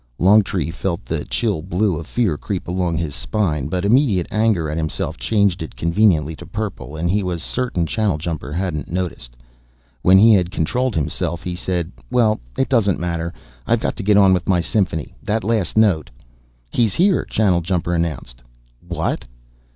Longtree 0.17 0.71
felt 0.71 1.05
the 1.05 1.25
chill 1.25 1.61
blue 1.61 1.95
of 1.95 2.07
fear 2.07 2.35
creep 2.35 2.67
along 2.67 2.97
his 2.97 3.13
spine, 3.13 3.67
but 3.67 3.85
immediate 3.85 4.25
anger 4.31 4.67
at 4.67 4.75
himself 4.75 5.15
changed 5.17 5.61
it 5.61 5.75
conveniently 5.75 6.35
to 6.37 6.45
purple, 6.47 6.95
and 6.95 7.07
he 7.07 7.21
was 7.21 7.43
certain 7.43 7.85
Channeljumper 7.85 8.51
hadn't 8.51 8.91
noticed. 8.91 9.35
When 10.01 10.17
he 10.17 10.33
had 10.33 10.49
controlled 10.49 10.95
himself, 10.95 11.43
he 11.43 11.53
said, 11.55 11.91
"Well, 12.09 12.39
it 12.57 12.67
doesn't 12.67 12.99
matter. 12.99 13.31
I've 13.67 13.79
got 13.79 13.95
to 13.97 14.01
get 14.01 14.17
on 14.17 14.33
with 14.33 14.49
my 14.49 14.59
symphony. 14.59 15.13
That 15.21 15.43
last 15.43 15.77
note" 15.77 16.09
"He's 16.71 16.95
here," 16.95 17.23
Channeljumper 17.29 17.93
announced. 17.95 18.41
"What?" 18.87 19.25